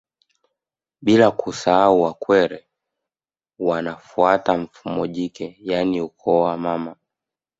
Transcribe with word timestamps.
Bila 1.01 1.31
kusahau 1.31 2.01
Wakwere 2.01 2.67
wanafuata 3.59 4.57
mfumo 4.57 5.07
jike 5.07 5.57
yaani 5.61 6.01
ukoo 6.01 6.41
wa 6.41 6.57
mama 6.57 6.95